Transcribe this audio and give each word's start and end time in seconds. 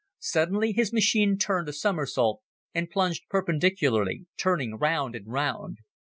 Suddenly 0.17 0.71
his 0.71 0.91
machine 0.91 1.37
turned 1.37 1.69
a 1.69 1.73
somersault 1.73 2.41
and 2.73 2.89
plunged 2.89 3.29
perpendicularly, 3.29 4.25
turning 4.35 4.75
round 4.79 5.13
and 5.13 5.31
round. 5.31 5.77